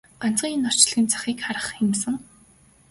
Ганцхан 0.21 0.51
энэ 0.55 0.67
орчлонгийн 0.69 1.07
захыг 1.11 1.33
нэг 1.37 1.39
харах 1.45 1.67
юмсан! 1.83 2.15